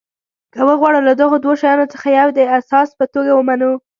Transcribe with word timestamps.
که 0.53 0.59
وغواړو 0.67 0.99
له 1.07 1.13
دغو 1.21 1.35
دوو 1.43 1.59
شیانو 1.61 1.91
څخه 1.93 2.07
یو 2.19 2.27
د 2.37 2.39
اساس 2.57 2.89
په 2.99 3.05
توګه 3.13 3.31
ومنو. 3.35 3.71